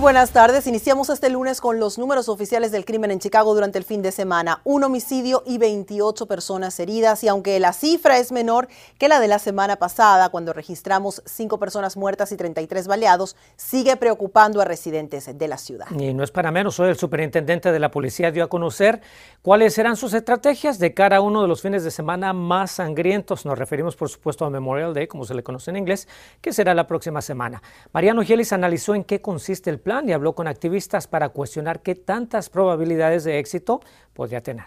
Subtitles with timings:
[0.00, 0.66] Buenas tardes.
[0.66, 4.12] Iniciamos este lunes con los números oficiales del crimen en Chicago durante el fin de
[4.12, 4.62] semana.
[4.64, 7.22] Un homicidio y 28 personas heridas.
[7.22, 8.68] Y aunque la cifra es menor
[8.98, 13.96] que la de la semana pasada, cuando registramos 5 personas muertas y 33 baleados, sigue
[13.96, 15.86] preocupando a residentes de la ciudad.
[15.90, 16.80] Y no es para menos.
[16.80, 19.02] Hoy el superintendente de la policía dio a conocer
[19.42, 23.44] cuáles serán sus estrategias de cara a uno de los fines de semana más sangrientos.
[23.44, 26.08] Nos referimos, por supuesto, a Memorial Day, como se le conoce en inglés,
[26.40, 27.62] que será la próxima semana.
[27.92, 31.96] Mariano Gielis analizó en qué consiste el plan y habló con activistas para cuestionar qué
[31.96, 33.80] tantas probabilidades de éxito
[34.14, 34.66] podría tener.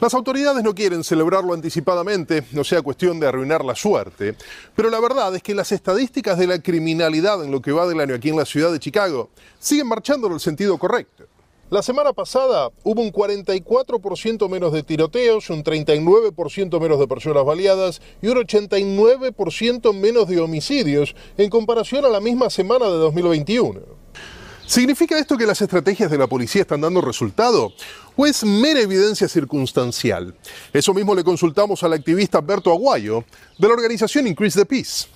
[0.00, 4.34] Las autoridades no quieren celebrarlo anticipadamente, no sea cuestión de arruinar la suerte,
[4.76, 8.00] pero la verdad es que las estadísticas de la criminalidad en lo que va del
[8.00, 11.24] año aquí en la ciudad de Chicago siguen marchando en el sentido correcto.
[11.70, 18.02] La semana pasada hubo un 44% menos de tiroteos, un 39% menos de personas baleadas
[18.20, 24.00] y un 89% menos de homicidios en comparación a la misma semana de 2021.
[24.70, 27.72] ¿Significa esto que las estrategias de la policía están dando resultado?
[28.14, 30.32] ¿O es mera evidencia circunstancial?
[30.72, 33.24] Eso mismo le consultamos al activista Berto Aguayo
[33.58, 35.08] de la organización Increase the Peace.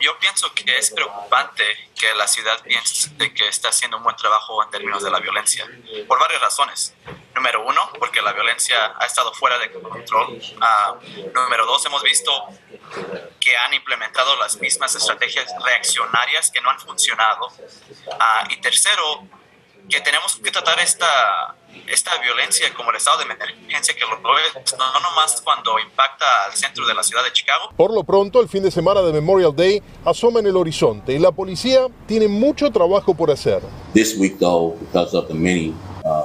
[0.00, 1.62] Yo pienso que es preocupante
[1.94, 5.66] que la ciudad piense que está haciendo un buen trabajo en términos de la violencia,
[6.08, 6.94] por varias razones.
[7.34, 10.40] Número uno, porque la violencia ha estado fuera de control.
[10.58, 10.94] Ah,
[11.34, 12.32] número dos, hemos visto
[13.40, 17.48] que han implementado las mismas estrategias reaccionarias que no han funcionado.
[18.18, 19.26] Ah, y tercero,
[19.88, 21.54] que tenemos que tratar esta,
[21.86, 26.54] esta violencia como el estado de emergencia que lo es, no nomás cuando impacta al
[26.54, 27.70] centro de la ciudad de Chicago.
[27.76, 31.18] Por lo pronto, el fin de semana de Memorial Day asoma en el horizonte y
[31.18, 33.60] la policía tiene mucho trabajo por hacer.
[33.92, 36.21] This week, though, because of the many uh,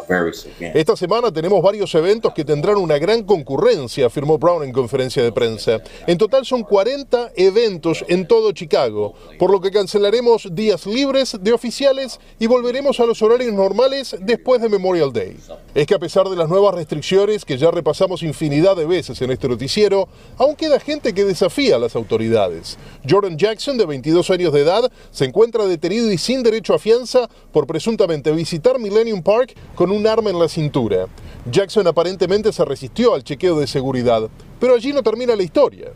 [0.74, 5.32] Esta semana tenemos varios eventos que tendrán una gran concurrencia, afirmó Brown en conferencia de
[5.32, 5.82] prensa.
[6.06, 11.52] En total son 40 eventos en todo Chicago, por lo que cancelaremos días libres de
[11.52, 15.38] oficiales y volveremos a los horarios normales después de Memorial Day.
[15.76, 19.32] Es que a pesar de las nuevas restricciones que ya repasamos infinidad de veces en
[19.32, 22.78] este noticiero, aún queda gente que desafía a las autoridades.
[23.08, 27.30] Jordan Jackson, de 22 años de edad, se encuentra detenido y sin derecho a fianza
[27.52, 31.08] por presuntamente visitar Millennium Park con un arma en la cintura.
[31.50, 35.88] Jackson aparentemente se resistió al chequeo de seguridad, pero allí no termina la historia.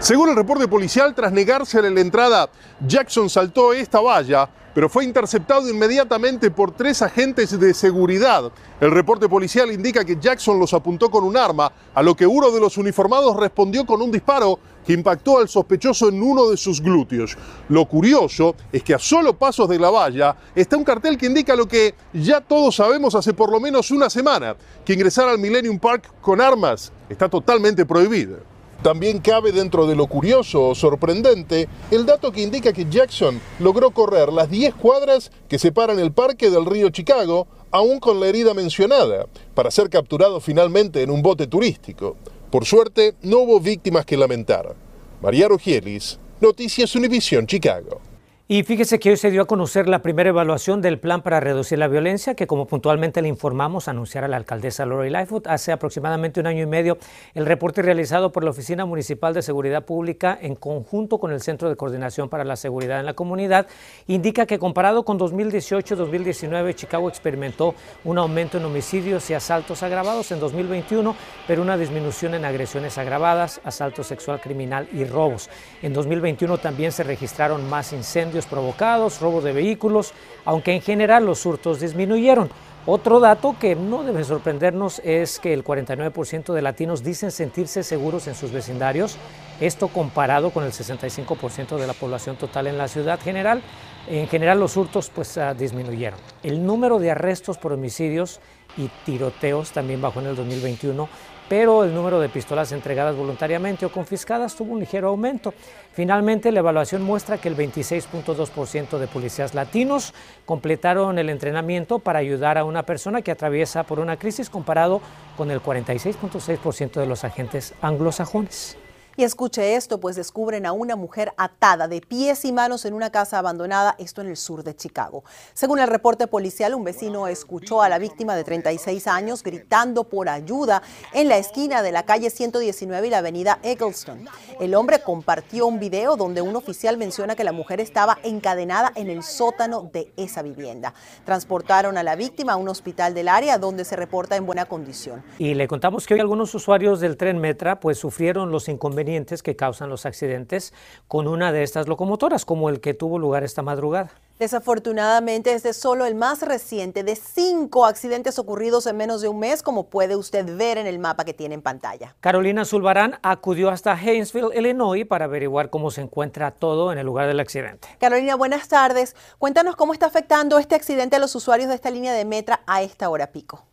[0.00, 2.50] Según el reporte policial, tras negarse a la entrada,
[2.86, 8.52] Jackson saltó esta valla, pero fue interceptado inmediatamente por tres agentes de seguridad.
[8.78, 12.50] El reporte policial indica que Jackson los apuntó con un arma, a lo que uno
[12.50, 16.80] de los uniformados respondió con un disparo que impactó al sospechoso en uno de sus
[16.80, 17.36] glúteos.
[17.68, 21.56] Lo curioso es que a solo pasos de la valla está un cartel que indica
[21.56, 25.78] lo que ya todos sabemos hace por lo menos una semana, que ingresar al Millennium
[25.78, 28.38] Park con armas está totalmente prohibido.
[28.82, 33.90] También cabe dentro de lo curioso o sorprendente el dato que indica que Jackson logró
[33.90, 38.54] correr las 10 cuadras que separan el parque del río Chicago, aún con la herida
[38.54, 42.16] mencionada, para ser capturado finalmente en un bote turístico.
[42.50, 44.74] Por suerte, no hubo víctimas que lamentar.
[45.20, 48.00] María Rogielis, Noticias Univisión Chicago.
[48.48, 51.80] Y fíjese que hoy se dio a conocer la primera evaluación del plan para reducir
[51.80, 56.46] la violencia, que como puntualmente le informamos, anunciara la alcaldesa Lori Lightfoot hace aproximadamente un
[56.46, 56.96] año y medio.
[57.34, 61.68] El reporte realizado por la Oficina Municipal de Seguridad Pública en conjunto con el Centro
[61.68, 63.66] de Coordinación para la Seguridad en la Comunidad
[64.06, 67.74] indica que comparado con 2018-2019, Chicago experimentó
[68.04, 71.16] un aumento en homicidios y asaltos agravados en 2021,
[71.48, 75.50] pero una disminución en agresiones agravadas, asalto sexual criminal y robos.
[75.82, 80.12] En 2021 también se registraron más incendios provocados, robos de vehículos,
[80.44, 82.50] aunque en general los hurtos disminuyeron.
[82.88, 88.28] Otro dato que no debe sorprendernos es que el 49% de latinos dicen sentirse seguros
[88.28, 89.16] en sus vecindarios,
[89.60, 93.62] esto comparado con el 65% de la población total en la ciudad general.
[94.06, 96.20] En general los hurtos pues ah, disminuyeron.
[96.44, 98.40] El número de arrestos por homicidios
[98.76, 101.08] y tiroteos también bajó en el 2021,
[101.48, 105.54] pero el número de pistolas entregadas voluntariamente o confiscadas tuvo un ligero aumento.
[105.92, 110.14] Finalmente, la evaluación muestra que el 26.2% de policías latinos
[110.44, 115.00] completaron el entrenamiento para ayudar a una persona que atraviesa por una crisis comparado
[115.36, 118.76] con el 46.6% de los agentes anglosajones.
[119.18, 123.08] Y escuche esto, pues descubren a una mujer atada de pies y manos en una
[123.08, 125.24] casa abandonada, esto en el sur de Chicago.
[125.54, 130.28] Según el reporte policial, un vecino escuchó a la víctima de 36 años gritando por
[130.28, 130.82] ayuda
[131.14, 134.26] en la esquina de la calle 119 y la avenida Eggleston.
[134.60, 139.08] El hombre compartió un video donde un oficial menciona que la mujer estaba encadenada en
[139.08, 140.92] el sótano de esa vivienda.
[141.24, 145.22] Transportaron a la víctima a un hospital del área donde se reporta en buena condición.
[145.38, 149.05] Y le contamos que hoy algunos usuarios del tren Metra pues sufrieron los inconvenientes
[149.42, 150.72] que causan los accidentes
[151.08, 154.10] con una de estas locomotoras, como el que tuvo lugar esta madrugada.
[154.38, 159.38] Desafortunadamente, este es solo el más reciente de cinco accidentes ocurridos en menos de un
[159.38, 162.14] mes, como puede usted ver en el mapa que tiene en pantalla.
[162.20, 167.28] Carolina Zulbarán acudió hasta Haynesville, Illinois, para averiguar cómo se encuentra todo en el lugar
[167.28, 167.88] del accidente.
[167.98, 169.16] Carolina, buenas tardes.
[169.38, 172.82] Cuéntanos cómo está afectando este accidente a los usuarios de esta línea de Metra a
[172.82, 173.64] esta hora pico.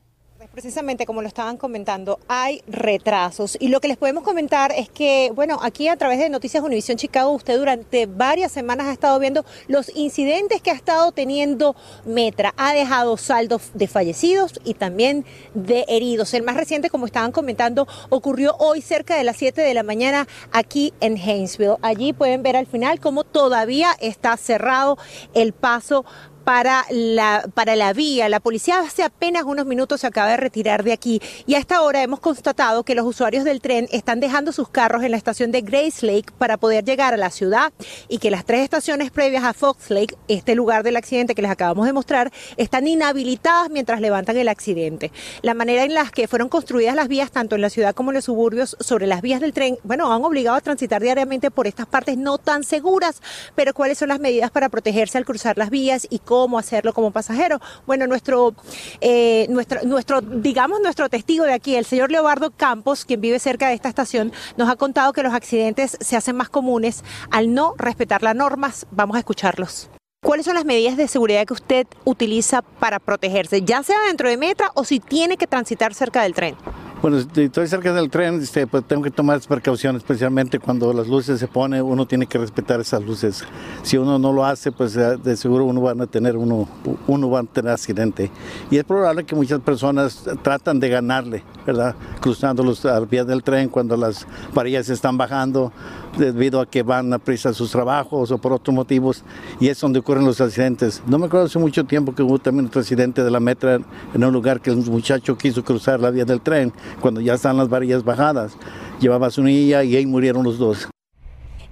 [0.54, 5.32] Precisamente como lo estaban comentando, hay retrasos y lo que les podemos comentar es que,
[5.34, 9.44] bueno, aquí a través de Noticias Univisión Chicago, usted durante varias semanas ha estado viendo
[9.68, 12.54] los incidentes que ha estado teniendo Metra.
[12.56, 16.36] Ha dejado saldos de fallecidos y también de heridos.
[16.36, 20.28] El más reciente, como estaban comentando, ocurrió hoy cerca de las 7 de la mañana
[20.52, 21.78] aquí en Haynesville.
[21.82, 25.00] Allí pueden ver al final cómo todavía está cerrado
[25.34, 26.06] el paso
[26.44, 28.30] para la, para la vía.
[28.30, 31.82] La policía hace apenas unos minutos se acaba de retirar de aquí y a esta
[31.82, 35.52] hora hemos constatado que los usuarios del tren están dejando sus carros en la estación
[35.52, 37.74] de Grace Lake para poder llegar a la ciudad
[38.08, 41.52] y que las tres estaciones previas a Fox Lake, este lugar del accidente que les
[41.52, 45.12] acabamos de mostrar, están inhabilitadas mientras levantan el accidente.
[45.42, 48.16] La manera en la que fueron construidas las vías, tanto en la ciudad como en
[48.16, 51.88] los suburbios, sobre las vías del tren, bueno, han obligado a transitar diariamente por estas
[51.88, 53.22] partes no tan seguras,
[53.56, 56.20] pero ¿cuáles son las medidas para protegerse al cruzar las vías y
[56.58, 57.60] hacerlo como pasajero.
[57.86, 58.56] Bueno, nuestro,
[59.02, 63.68] eh, nuestro, nuestro, digamos, nuestro testigo de aquí, el señor Leobardo Campos, quien vive cerca
[63.68, 67.74] de esta estación, nos ha contado que los accidentes se hacen más comunes al no
[67.78, 68.86] respetar las normas.
[68.92, 69.90] Vamos a escucharlos.
[70.24, 74.38] ¿Cuáles son las medidas de seguridad que usted utiliza para protegerse, ya sea dentro de
[74.38, 76.56] Metra o si tiene que transitar cerca del tren?
[77.04, 81.38] Bueno, estoy cerca del tren, este, pues tengo que tomar precauciones, especialmente cuando las luces
[81.38, 83.44] se ponen, uno tiene que respetar esas luces.
[83.82, 86.66] Si uno no lo hace, pues eh, de seguro uno va a tener uno,
[87.08, 88.32] uno va a tener accidente.
[88.72, 91.94] Y es probable que muchas personas tratan de ganarle, ¿verdad?
[92.22, 95.74] Cruzando los pie del tren cuando las varillas están bajando
[96.18, 99.24] debido a que van a prisa sus trabajos o por otros motivos
[99.60, 101.02] y es donde ocurren los accidentes.
[101.06, 103.80] No me acuerdo hace mucho tiempo que hubo también otro accidente de la metra
[104.14, 107.58] en un lugar que el muchacho quiso cruzar la vía del tren cuando ya están
[107.58, 108.58] las varillas bajadas.
[109.00, 110.88] Llevaba su niña y ahí murieron los dos.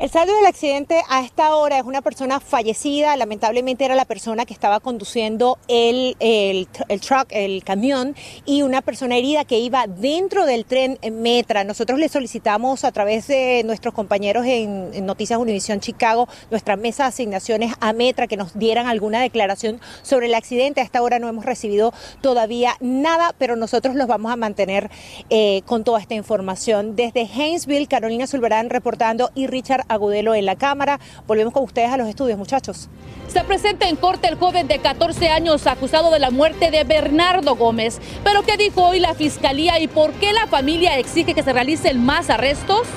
[0.02, 4.48] El saldo del accidente a esta hora es una persona fallecida, lamentablemente era la persona
[4.48, 6.68] que estaba conduciendo el, el,
[7.02, 11.64] truck, el camión, y una persona herida que iba dentro del tren Metra.
[11.66, 17.10] Nosotros le solicitamos a través de nuestros compañeros en, Noticias Univisión Chicago, nuestra mesa de
[17.10, 20.82] asignaciones a Metra, que nos dieran alguna declaración sobre el accidente.
[20.82, 24.90] A esta hora no hemos recibido todavía nada, pero nosotros los vamos a mantener
[25.30, 26.96] eh, con toda esta información.
[26.96, 31.00] Desde Haynesville, Carolina Zulberán reportando y Richard Agudelo en la Cámara.
[31.28, 32.90] Volvemos con ustedes a los estudios, muchachos.
[33.28, 37.56] Se presenta en corte el joven de 14 años acusado de la muerte de Bernardo
[37.56, 38.00] Gómez.
[38.24, 42.04] Pero ¿qué dijo hoy la fiscalía y por qué la familia exige que se realicen
[42.04, 42.88] más arrestos?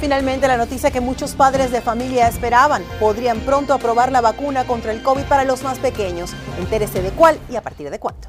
[0.00, 2.82] Finalmente, la noticia que muchos padres de familia esperaban.
[3.00, 6.32] Podrían pronto aprobar la vacuna contra el COVID para los más pequeños.
[6.58, 8.28] Entérese de cuál y a partir de cuánto.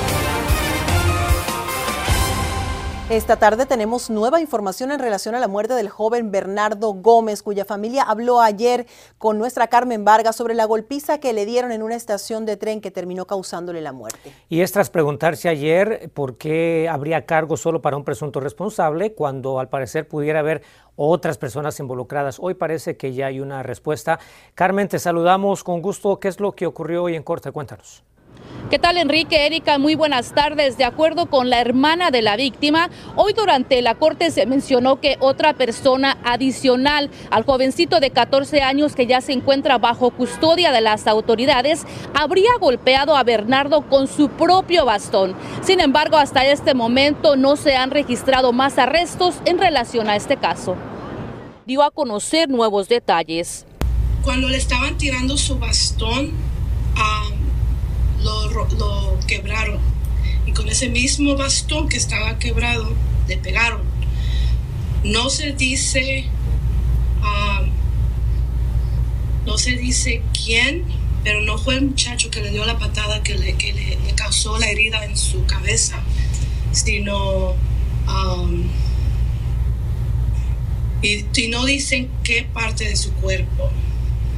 [3.11, 7.65] Esta tarde tenemos nueva información en relación a la muerte del joven Bernardo Gómez, cuya
[7.65, 8.87] familia habló ayer
[9.17, 12.79] con nuestra Carmen Vargas sobre la golpiza que le dieron en una estación de tren
[12.79, 14.31] que terminó causándole la muerte.
[14.47, 19.59] Y es tras preguntarse ayer por qué habría cargo solo para un presunto responsable, cuando
[19.59, 20.61] al parecer pudiera haber
[20.95, 22.37] otras personas involucradas.
[22.39, 24.19] Hoy parece que ya hay una respuesta.
[24.55, 26.17] Carmen, te saludamos con gusto.
[26.17, 27.51] ¿Qué es lo que ocurrió hoy en corte?
[27.51, 28.05] Cuéntanos.
[28.71, 29.45] ¿Qué tal Enrique?
[29.45, 30.77] Erika, muy buenas tardes.
[30.77, 35.17] De acuerdo con la hermana de la víctima, hoy durante la corte se mencionó que
[35.19, 40.79] otra persona adicional al jovencito de 14 años que ya se encuentra bajo custodia de
[40.79, 45.35] las autoridades habría golpeado a Bernardo con su propio bastón.
[45.61, 50.37] Sin embargo, hasta este momento no se han registrado más arrestos en relación a este
[50.37, 50.77] caso.
[51.65, 53.65] Dio a conocer nuevos detalles.
[54.23, 56.31] Cuando le estaban tirando su bastón,
[56.95, 57.31] a
[58.23, 59.79] lo, quebraron.
[60.45, 62.93] Y con ese mismo bastón que estaba quebrado,
[63.27, 63.81] le pegaron.
[65.03, 66.25] No se dice,
[69.45, 70.85] no se dice quién,
[71.23, 74.57] pero no fue el muchacho que le dio la patada que le, que le, causó
[74.59, 75.99] la herida en su cabeza,
[76.71, 77.55] sino...
[78.07, 78.69] um,
[81.01, 83.69] y, no dicen qué parte de su cuerpo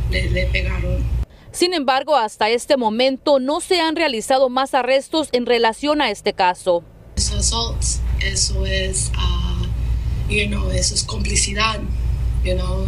[0.10, 1.23] le pegaron.
[1.54, 6.34] Sin embargo, hasta este momento no se han realizado más arrestos en relación a este
[6.34, 6.84] caso.
[7.16, 7.84] Eso es assault,
[8.22, 9.62] eso es, ah,
[10.28, 11.80] you know, eso es complicidad,
[12.44, 12.88] you know.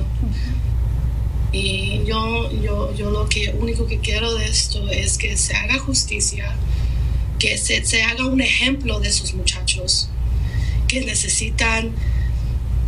[1.52, 5.78] Y yo, yo, yo lo que único que quiero de esto es que se haga
[5.78, 6.56] justicia,
[7.38, 10.10] que se, se haga un ejemplo de esos muchachos
[10.88, 11.94] que necesitan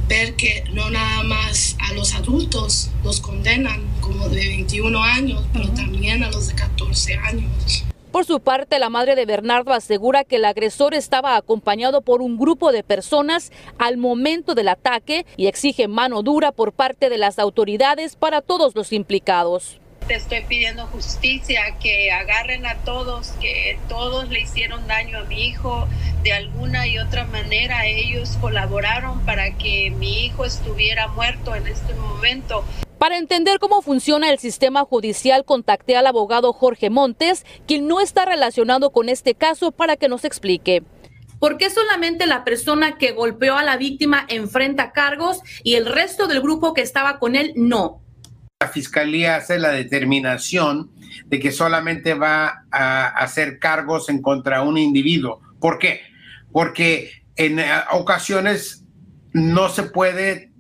[0.08, 5.70] ver que no nada más a los adultos los condenan como de 21 años, pero
[5.70, 7.84] también a los de 14 años.
[8.12, 12.38] Por su parte, la madre de Bernardo asegura que el agresor estaba acompañado por un
[12.38, 17.38] grupo de personas al momento del ataque y exige mano dura por parte de las
[17.38, 19.80] autoridades para todos los implicados.
[20.08, 25.48] Te estoy pidiendo justicia, que agarren a todos, que todos le hicieron daño a mi
[25.48, 25.86] hijo.
[26.24, 31.94] De alguna y otra manera ellos colaboraron para que mi hijo estuviera muerto en este
[31.94, 32.64] momento.
[32.98, 38.24] Para entender cómo funciona el sistema judicial, contacté al abogado Jorge Montes, quien no está
[38.24, 40.84] relacionado con este caso, para que nos explique.
[41.38, 46.28] ¿Por qué solamente la persona que golpeó a la víctima enfrenta cargos y el resto
[46.28, 48.07] del grupo que estaba con él no?
[48.60, 50.90] La fiscalía hace la determinación
[51.28, 55.42] de que solamente va a hacer cargos en contra de un individuo.
[55.60, 56.02] ¿Por qué?
[56.52, 58.84] Porque en eh, ocasiones
[59.32, 60.52] no se puede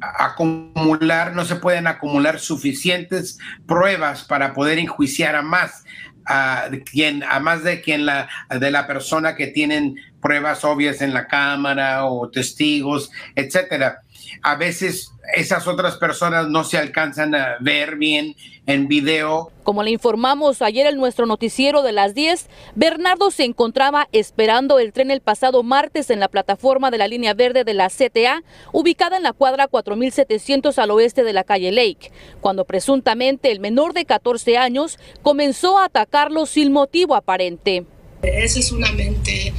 [0.00, 5.84] acumular, no se pueden acumular suficientes pruebas para poder enjuiciar a más
[6.26, 11.12] a quien a más de quien la de la persona que tienen pruebas obvias en
[11.12, 14.00] la cámara o testigos, etcétera.
[14.42, 19.50] A veces esas otras personas no se alcanzan a ver bien en video.
[19.62, 24.92] Como le informamos ayer en nuestro noticiero de las 10, Bernardo se encontraba esperando el
[24.92, 29.16] tren el pasado martes en la plataforma de la línea verde de la CTA, ubicada
[29.16, 34.04] en la cuadra 4700 al oeste de la calle Lake, cuando presuntamente el menor de
[34.04, 37.84] 14 años comenzó a atacarlo sin motivo aparente.
[38.22, 39.52] Esa es una mente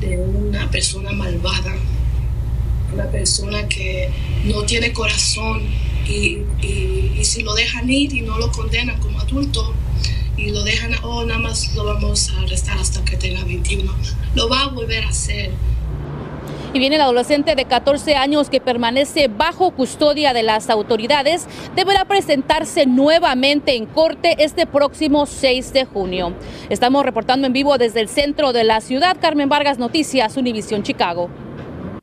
[0.00, 1.74] de una persona malvada,
[2.92, 4.10] una persona que
[4.44, 5.62] no tiene corazón
[6.06, 9.74] y, y, y si lo dejan ir y no lo condenan como adulto
[10.36, 13.92] y lo dejan, oh, nada más lo vamos a arrestar hasta que tenga 21,
[14.34, 15.50] lo va a volver a hacer.
[16.72, 22.04] Y viene el adolescente de 14 años que permanece bajo custodia de las autoridades, deberá
[22.04, 26.32] presentarse nuevamente en corte este próximo 6 de junio.
[26.68, 29.16] Estamos reportando en vivo desde el centro de la ciudad.
[29.20, 31.28] Carmen Vargas, Noticias, Univisión Chicago.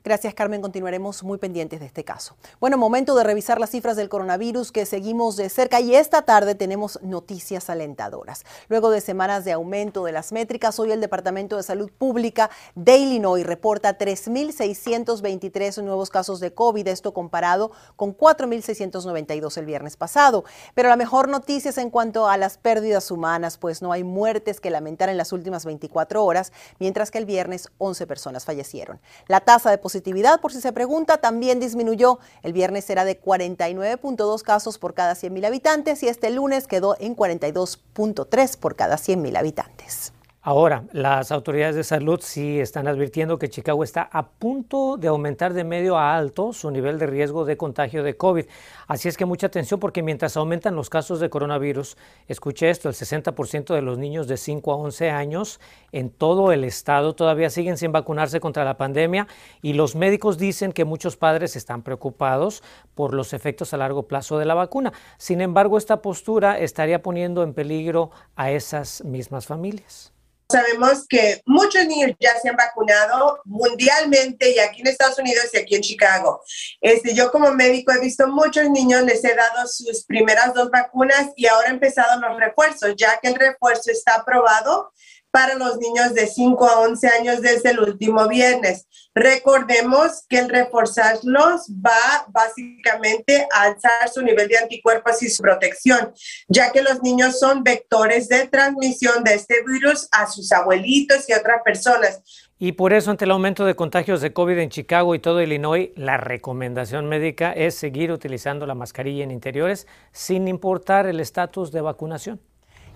[0.08, 0.62] Gracias, Carmen.
[0.62, 2.38] Continuaremos muy pendientes de este caso.
[2.62, 6.56] Bueno, momento de revisar las cifras del coronavirus que seguimos de cerca y esta tarde
[6.56, 8.46] tenemos noticias alentadoras.
[8.70, 12.96] Luego de semanas de aumento de las métricas, hoy el Departamento de Salud Pública de
[12.96, 20.46] Illinois reporta 3.623 nuevos casos de COVID, esto comparado con 4.692 el viernes pasado.
[20.74, 24.62] Pero la mejor noticia es en cuanto a las pérdidas humanas, pues no hay muertes
[24.62, 29.02] que lamentar en las últimas 24 horas, mientras que el viernes 11 personas fallecieron.
[29.28, 29.97] La tasa de positividad,
[30.42, 32.20] por si se pregunta, también disminuyó.
[32.44, 37.16] El viernes era de 49.2 casos por cada 100.000 habitantes y este lunes quedó en
[37.16, 40.14] 42.3 por cada 100.000 habitantes.
[40.50, 45.54] Ahora, las autoridades de salud sí están advirtiendo que Chicago está a punto de aumentar
[45.54, 48.46] de medio a alto su nivel de riesgo de contagio de COVID.
[48.88, 51.98] Así es que mucha atención porque mientras aumentan los casos de coronavirus,
[52.30, 55.60] escuche esto, el 60% de los niños de 5 a 11 años
[55.92, 59.28] en todo el estado todavía siguen sin vacunarse contra la pandemia
[59.62, 62.64] y los médicos dicen que muchos padres están preocupados
[62.96, 64.94] por los efectos a largo plazo de la vacuna.
[65.18, 70.14] Sin embargo, esta postura estaría poniendo en peligro a esas mismas familias.
[70.50, 75.58] Sabemos que muchos niños ya se han vacunado mundialmente y aquí en Estados Unidos y
[75.58, 76.42] aquí en Chicago.
[76.80, 81.32] Este, yo como médico he visto muchos niños, les he dado sus primeras dos vacunas
[81.36, 84.94] y ahora han empezado los refuerzos, ya que el refuerzo está aprobado
[85.32, 88.88] para los niños de 5 a 11 años desde el último viernes.
[89.14, 96.14] Recordemos que el reforzarlos va básicamente a alzar su nivel de anticuerpos y su protección,
[96.48, 101.34] ya que los niños son vectores de transmisión de este virus a sus abuelitos y
[101.34, 102.22] otras personas.
[102.60, 105.90] Y por eso, ante el aumento de contagios de COVID en Chicago y todo Illinois,
[105.96, 111.82] la recomendación médica es seguir utilizando la mascarilla en interiores sin importar el estatus de
[111.82, 112.42] vacunación.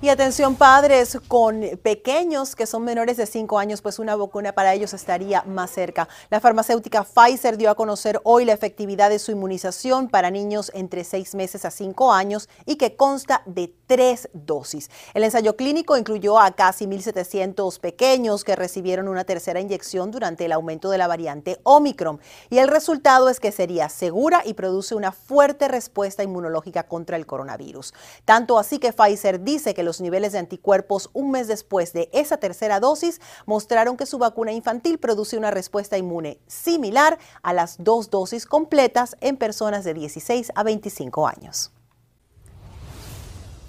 [0.03, 4.74] Y atención padres con pequeños que son menores de 5 años, pues una vacuna para
[4.74, 6.10] ellos estaría más cerca.
[6.31, 11.03] La farmacéutica Pfizer dio a conocer hoy la efectividad de su inmunización para niños entre
[11.03, 14.89] 6 meses a 5 años y que consta de tres dosis.
[15.13, 20.53] El ensayo clínico incluyó a casi 1.700 pequeños que recibieron una tercera inyección durante el
[20.53, 22.22] aumento de la variante Omicron.
[22.50, 27.27] Y el resultado es que sería segura y produce una fuerte respuesta inmunológica contra el
[27.27, 27.93] coronavirus.
[28.25, 32.38] Tanto así que Pfizer dice que los niveles de anticuerpos un mes después de esa
[32.38, 38.10] tercera dosis mostraron que su vacuna infantil produce una respuesta inmune similar a las dos
[38.10, 41.71] dosis completas en personas de 16 a 25 años.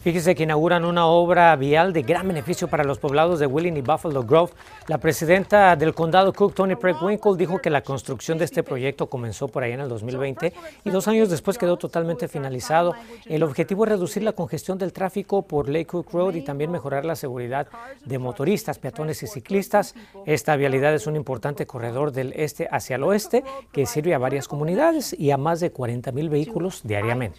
[0.03, 3.83] Fíjese que inauguran una obra vial de gran beneficio para los poblados de Wheeling y
[3.83, 4.53] Buffalo Grove.
[4.89, 9.47] La presidenta del condado Cook, Tony Preckwinkle, dijo que la construcción de este proyecto comenzó
[9.47, 12.95] por ahí en el 2020 y dos años después quedó totalmente finalizado.
[13.27, 17.05] El objetivo es reducir la congestión del tráfico por Lake Cook Road y también mejorar
[17.05, 17.69] la seguridad
[18.05, 19.95] de motoristas, peatones y ciclistas.
[20.27, 24.49] Esta vialidad es un importante corredor del este hacia el oeste que sirve a varias
[24.49, 27.39] comunidades y a más de 40 mil vehículos diariamente.